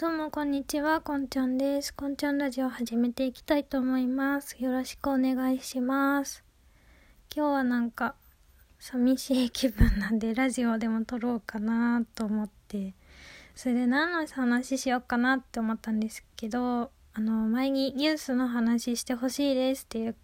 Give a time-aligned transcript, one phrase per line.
[0.00, 1.92] どうもこんにちは、こんちゃんです。
[1.92, 4.56] こんちゃんラジオ始めていきたいと思います。
[4.58, 6.42] よろしくお願いします。
[7.36, 8.14] 今日はなんか
[8.78, 12.94] 寂しい気分なんでラジオでも撮ろうかなと思って、
[13.54, 20.16] それで何の話しようかなって思ったんですけど、あの前にニュースの話してほしいですっていう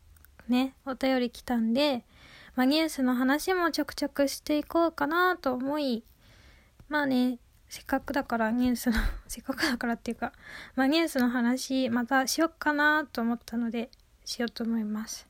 [0.49, 2.07] ね、お便り来たんで、
[2.55, 6.03] まあ、ニュースの話もちょくちょくしていこうかなと思い、
[6.89, 8.97] まあね、せっかくだからニュースの
[9.27, 10.33] せっかくだからっていうか、
[10.75, 13.91] まあ、ニュースの話またしよっかなと思ったので
[14.25, 15.27] しようと思います。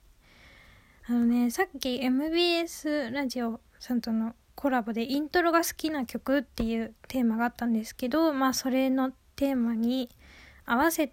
[1.08, 10.08] あのねさっき MBS ラジオさんとのコラボでイントロが好きな曲っていうテーマがあったんですけどまあそれのテーマに
[10.64, 11.12] 合わせ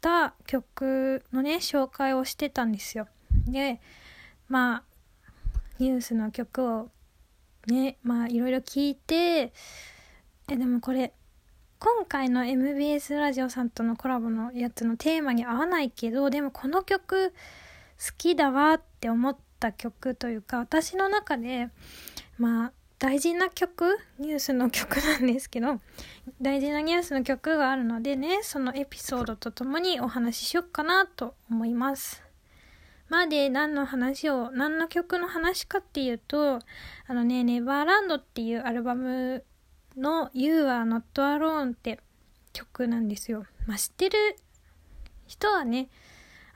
[0.00, 3.08] た曲のね紹介をしてたんですよ。
[3.46, 3.80] で
[4.48, 4.82] まあ
[5.78, 6.90] ニュースの曲を
[7.66, 9.52] ねまあいろいろ聞いて
[10.48, 11.12] えでもこれ
[11.78, 17.34] 今回の MBS ラジオさんとのコラボのやつのテーマに合わないけどでもこの曲好
[18.18, 21.68] きだわって思った曲というか私の中で
[22.38, 25.80] まあ大事な曲ニュースの曲なんですけど
[26.42, 32.22] 大事なニュースの曲があるのでねそのエピソードとともにお話ししよっかなと思います。
[33.08, 36.58] まで何の話を何の曲の話かっていうと
[37.06, 39.44] あのね「ネバーランド」っていうアルバム
[39.96, 42.00] の You are not alone って
[42.52, 43.46] 曲なんですよ。
[43.66, 44.18] まあ、知ってる
[45.26, 45.88] 人はね、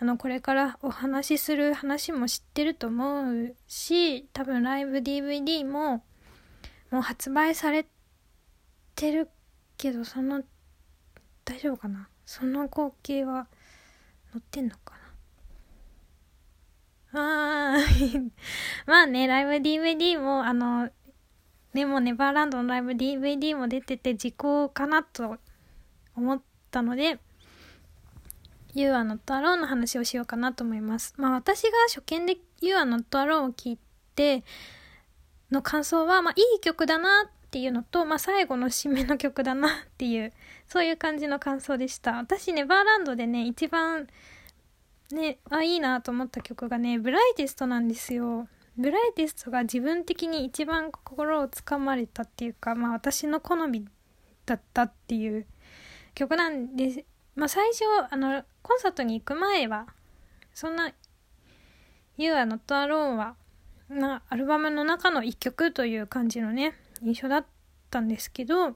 [0.01, 6.05] あの、これからお話しする話も知ってると思うし、多分ライブ DVD も
[6.91, 7.87] もう発売され
[8.95, 9.29] てる
[9.77, 10.43] けど、その、
[11.45, 12.09] 大丈夫かな？
[12.27, 13.49] その光景は
[14.33, 14.95] 載ってんのか
[17.13, 17.75] な？
[17.75, 18.31] あー
[18.87, 20.91] まあね、ライブ DVD も、あの、
[21.79, 25.37] でもネバーランドのライブ DVD も出てて時効かなと
[26.17, 27.21] 思ったので
[28.75, 31.15] You are not alone の話をしようかなと思います。
[31.19, 33.79] まあ私が初見で You are not alone を聞い
[34.17, 34.43] て
[35.53, 40.33] の感想は、まあいい曲だなっていうのと、まあ最後の締めの曲だなっていう、
[40.67, 42.17] そういう感じの感想でした。
[42.17, 44.09] 私ネバーランドでね、一番
[45.13, 48.49] ね、あ、いいなと思った曲がね、ブライテストなんですよ。
[48.79, 53.85] ブライテストが自分的に一番心をつかまれたっていうか、まあ私の好み
[54.47, 55.47] だったっていう
[56.15, 59.87] 曲なんです、まあ最初、あの、コンサートに行く前は、
[60.55, 60.93] そんな、
[62.17, 63.35] You are not alone は、
[63.89, 67.47] な、アルバムの中の一曲という感じのね、印象だっ
[67.91, 68.71] たんですけど、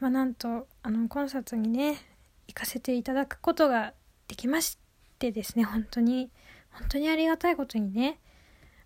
[0.00, 1.98] まあなんと、あの、コンサートにね、
[2.48, 3.92] 行かせていただくことが
[4.28, 4.78] できまし
[5.18, 6.30] てですね、本当に、
[6.70, 8.18] 本当にありがたいことにね、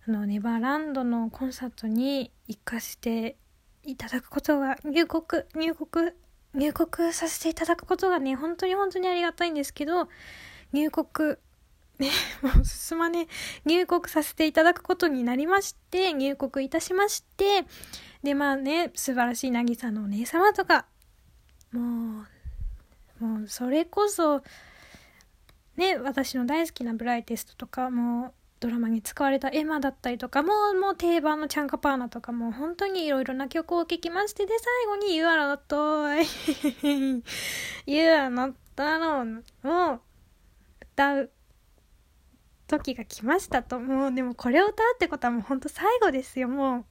[0.07, 3.37] あのネバーランドのコンサートに行かせて
[3.83, 6.11] いただくことが入国入国
[6.53, 10.07] 入国させていただくことがね本当に本当にありがたいんですけど
[10.73, 11.37] 入国
[11.97, 12.09] ね、
[12.43, 13.27] もう進まね、
[13.65, 17.65] 入国させていただくことになりまして、入国いたしまして、
[18.21, 20.87] で、まあね、素晴らしい渚のお姉様とか、
[21.71, 22.25] も
[23.21, 24.43] う、もうそれこそ、
[25.77, 35.63] ね、私の大好きなブライテストとか、もう、ドラマに使われたエマだったりとかももう定番のチャンカパーナとかも本当にいろいろな曲を聴きましてで最後に You are not
[37.85, 39.99] You are not alone を
[40.81, 41.31] 歌う
[42.67, 46.47] 時が来ましたともうでもこれを歌うってことはもうほんと最後ですよ。
[46.47, 46.85] もう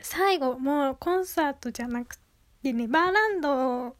[0.00, 2.16] 最後もうコンサートじゃなく
[2.62, 3.96] てネバーランド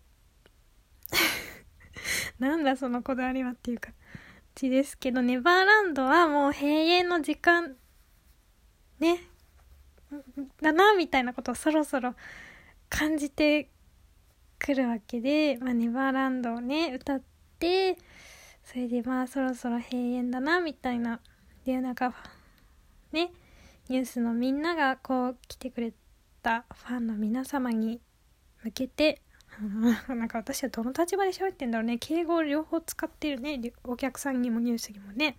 [2.39, 3.91] なんだそのこだわりはっていうか。
[4.55, 7.77] ちですけど、ネバーランドはもう閉園の時間、
[9.01, 9.21] ね、
[10.63, 12.15] だな、みたいなことをそろそろ
[12.89, 13.69] 感じて
[14.59, 17.23] くるわけで、まあ、ネバーランドをね、歌っ
[17.59, 17.97] て、
[18.63, 21.21] それでまあそろそろ閉園だな、みたいな。
[21.65, 22.15] で、なんか、
[23.13, 23.33] ね、
[23.89, 25.93] ニュースのみんながこう来てくれ
[26.43, 28.01] たファンの皆様に
[28.63, 29.21] 向けて
[30.09, 31.99] なんか私はどの立場で喋ってんだろうね。
[31.99, 33.61] 敬語を両方使ってるね。
[33.85, 35.37] お客さんにもニュースにもね。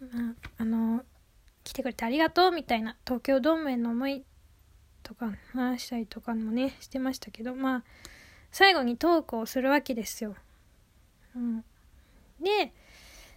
[0.00, 1.04] まあ、あの、
[1.64, 4.24] 来てくれてありがとうみたいな東京ドームへの思い
[5.02, 7.84] とか話したりとかもね、してましたけど、まあ、
[8.50, 10.34] 最後にトークをするわけですよ。
[11.34, 11.64] うん。
[12.40, 12.72] で、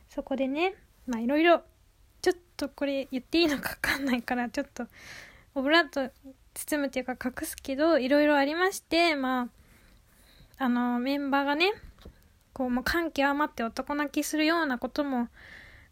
[0.09, 0.75] そこでね、
[1.07, 1.63] まあいろいろ、
[2.21, 4.87] ちょっとこれ言っていいのかわかんないから、ちょっと、
[5.55, 6.11] オブラート
[6.53, 9.49] 包むっていうか隠すけどいろいろありましてま
[10.57, 11.73] ああのメンバーがね
[12.53, 15.29] こうもう感極まって男泣きするようなことも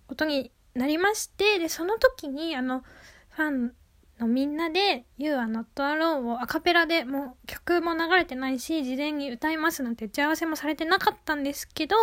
[0.07, 2.83] ことになりましてでその時にあの
[3.29, 3.73] ファン
[4.19, 11.95] のみんなで「You are not alone」をアカペラでもう曲も流れてないし事前に歌いますなんて打ち合わせもされてなかったんですけど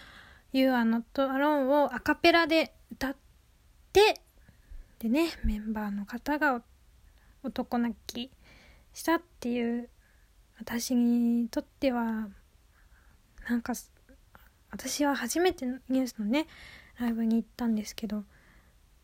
[0.52, 3.16] 「You are not alone」をアカペラで歌っ
[3.92, 4.20] て
[4.98, 6.62] でねメンバーの方が
[7.44, 8.30] 男泣き
[8.94, 9.90] したっていう
[10.58, 12.28] 私にとっては
[13.48, 13.74] なんか
[14.70, 16.46] 私は初めてニュースのね
[16.98, 18.24] ライブに行ったんですけど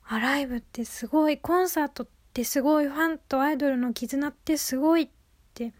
[0.06, 5.08] あライブってすごいコンサートってすごいファンとアイドルの絆ってすごいっ
[5.54, 5.72] て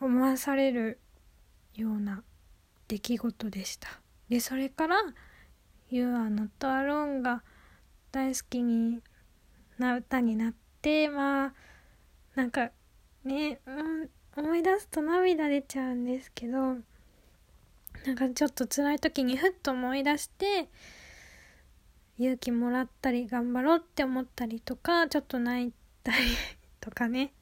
[0.00, 1.00] 思わされる
[1.74, 2.22] ような
[2.88, 3.88] 出来事でした。
[4.28, 4.96] でそれから
[5.88, 7.42] 「You are not alone」が
[8.12, 8.62] 大好き
[9.78, 10.63] な歌になって
[11.08, 11.52] まあ
[12.34, 12.70] なんか
[13.24, 16.58] ね、うん、思い出すと涙出ちゃうんですけど
[18.06, 20.68] なんかちょっと辛い時にふっと思い出して
[22.18, 25.72] 勇気もらったり頑張ろうって思ったりとかちょっと泣い
[26.02, 26.16] たり
[26.80, 27.32] とかね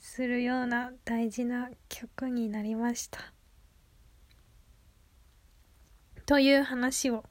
[0.00, 3.32] するような大事な曲になりました。
[6.24, 7.22] という話を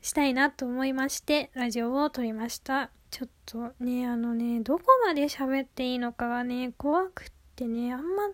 [0.00, 8.30] したいなと思いましてラジオを撮りましたちょっとねあのねどこまで喋っていいのかがね怖くってねあんま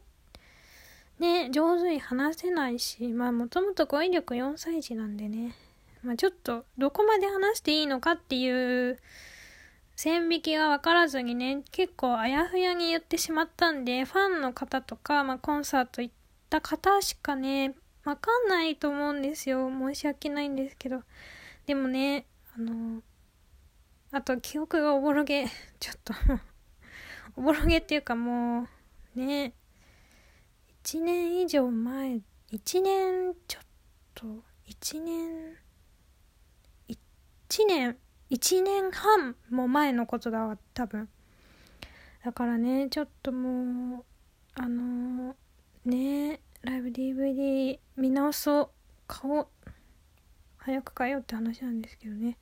[1.19, 5.57] ね上手に話せないしまあもともと語彙力4歳児なんでね
[6.05, 9.01] まあちょっとどこまで話していいのかっていう
[9.97, 16.15] 線引きが分からずにね結構あやふやに言ってしまったんでファンの方とか、まあ、コンサート行っ
[16.49, 19.69] た方しかね分かんないと思うんですよ。
[19.69, 21.03] 申し訳ないんですけど。
[21.67, 22.25] でもね
[22.57, 23.03] あの
[24.11, 25.47] あと記憶がおぼろげ。
[25.79, 26.15] ちょっと。
[27.37, 28.67] おぼろげっていうかも
[29.15, 29.55] うね
[30.85, 32.21] 1年以上前
[32.51, 33.63] 1年ちょっ
[34.15, 34.27] と
[34.67, 35.57] 1年
[36.89, 37.99] 1年
[38.31, 41.09] 1年半も前のことだわ多分。
[42.25, 44.05] だからねちょっともう
[44.55, 48.71] あのー、ねライブ DVD 見直そう
[49.07, 49.49] 買おう。
[50.57, 52.37] 早く買えよって話なんですけどね。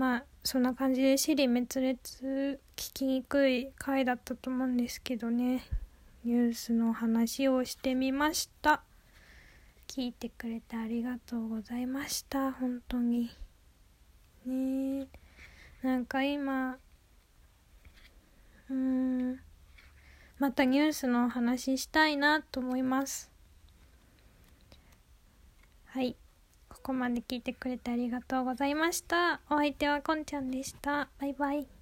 [0.00, 5.62] まあそんな感じで尻滅裂聞きにくい回だったと思うんですけどね。
[6.24, 8.80] ニュースの話をしてみました。
[9.86, 12.50] 聞いてくれてありがとうございました。
[12.50, 13.30] 本当に。
[14.46, 15.06] ね。
[15.82, 16.78] なんか今
[18.70, 19.38] うん。
[20.38, 23.30] またニュースの話したいなと思います
[25.84, 26.16] はい
[26.90, 29.40] ここまで聞いてくれてありがとうございました。
[29.48, 31.08] お相手はこんちゃんでした。
[31.20, 31.79] バイバイ。